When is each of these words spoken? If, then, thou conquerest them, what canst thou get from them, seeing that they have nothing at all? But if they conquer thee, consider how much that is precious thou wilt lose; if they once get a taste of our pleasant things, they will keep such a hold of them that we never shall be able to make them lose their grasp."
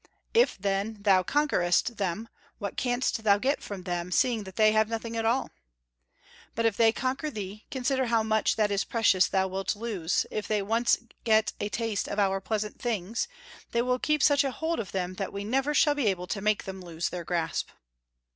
If, 0.33 0.57
then, 0.57 0.97
thou 1.01 1.21
conquerest 1.21 1.97
them, 1.97 2.27
what 2.57 2.75
canst 2.75 3.23
thou 3.23 3.37
get 3.37 3.61
from 3.61 3.83
them, 3.83 4.11
seeing 4.11 4.45
that 4.45 4.55
they 4.55 4.71
have 4.71 4.89
nothing 4.89 5.15
at 5.15 5.25
all? 5.25 5.51
But 6.55 6.65
if 6.65 6.75
they 6.75 6.91
conquer 6.91 7.29
thee, 7.29 7.67
consider 7.69 8.07
how 8.07 8.23
much 8.23 8.55
that 8.55 8.71
is 8.71 8.83
precious 8.83 9.27
thou 9.27 9.47
wilt 9.47 9.75
lose; 9.75 10.25
if 10.31 10.47
they 10.47 10.63
once 10.63 10.97
get 11.23 11.53
a 11.59 11.69
taste 11.69 12.07
of 12.07 12.17
our 12.17 12.41
pleasant 12.41 12.81
things, 12.81 13.27
they 13.73 13.83
will 13.83 13.99
keep 13.99 14.23
such 14.23 14.43
a 14.43 14.49
hold 14.49 14.79
of 14.79 14.91
them 14.91 15.13
that 15.19 15.31
we 15.31 15.43
never 15.43 15.71
shall 15.75 15.93
be 15.93 16.07
able 16.07 16.25
to 16.25 16.41
make 16.41 16.63
them 16.63 16.81
lose 16.81 17.09
their 17.09 17.23
grasp." 17.23 17.69